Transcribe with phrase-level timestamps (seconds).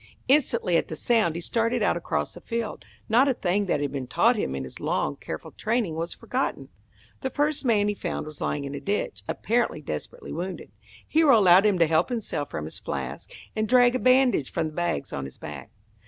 [0.27, 2.85] Instantly at the sound he started out across the field.
[3.07, 6.69] Not a thing that had been taught him in his long, careful training was forgotten.
[7.19, 10.71] The first man he found was lying in a ditch, apparently desperately wounded.
[11.07, 14.73] Hero allowed him to help himself from his flask, and drag a bandage from the
[14.73, 15.69] bags on his back.